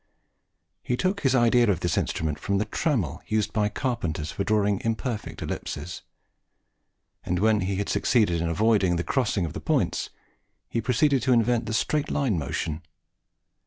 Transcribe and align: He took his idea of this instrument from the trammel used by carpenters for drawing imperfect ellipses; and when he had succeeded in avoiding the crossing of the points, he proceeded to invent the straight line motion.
He 0.81 0.97
took 0.97 1.19
his 1.21 1.35
idea 1.35 1.69
of 1.69 1.81
this 1.81 1.95
instrument 1.95 2.39
from 2.39 2.57
the 2.57 2.65
trammel 2.65 3.21
used 3.27 3.53
by 3.53 3.69
carpenters 3.69 4.31
for 4.31 4.43
drawing 4.43 4.81
imperfect 4.83 5.43
ellipses; 5.43 6.01
and 7.23 7.37
when 7.37 7.61
he 7.61 7.75
had 7.75 7.87
succeeded 7.87 8.41
in 8.41 8.49
avoiding 8.49 8.95
the 8.95 9.03
crossing 9.03 9.45
of 9.45 9.53
the 9.53 9.61
points, 9.61 10.09
he 10.67 10.81
proceeded 10.81 11.21
to 11.21 11.33
invent 11.33 11.67
the 11.67 11.73
straight 11.75 12.09
line 12.09 12.39
motion. 12.39 12.81